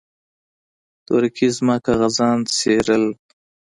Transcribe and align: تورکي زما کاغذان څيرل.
تورکي 1.05 1.47
زما 1.57 1.75
کاغذان 1.85 2.37
څيرل. 2.57 3.05